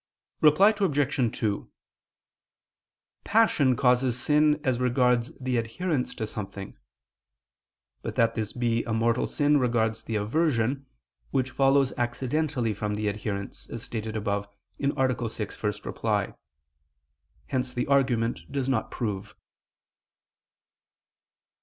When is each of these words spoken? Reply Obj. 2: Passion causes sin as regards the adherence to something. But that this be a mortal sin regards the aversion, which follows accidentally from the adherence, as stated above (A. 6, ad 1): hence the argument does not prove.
Reply 0.41 0.73
Obj. 0.79 1.37
2: 1.39 1.71
Passion 3.23 3.75
causes 3.75 4.19
sin 4.19 4.59
as 4.63 4.79
regards 4.79 5.31
the 5.39 5.57
adherence 5.57 6.15
to 6.15 6.25
something. 6.25 6.75
But 8.01 8.15
that 8.15 8.33
this 8.33 8.51
be 8.51 8.83
a 8.85 8.93
mortal 8.93 9.27
sin 9.27 9.59
regards 9.59 10.01
the 10.01 10.15
aversion, 10.15 10.87
which 11.29 11.51
follows 11.51 11.93
accidentally 11.97 12.73
from 12.73 12.95
the 12.95 13.07
adherence, 13.09 13.69
as 13.69 13.83
stated 13.83 14.15
above 14.15 14.47
(A. 14.79 15.29
6, 15.29 15.63
ad 15.63 15.75
1): 15.95 16.33
hence 17.45 17.71
the 17.71 17.85
argument 17.85 18.51
does 18.51 18.67
not 18.67 18.89
prove. 18.89 19.35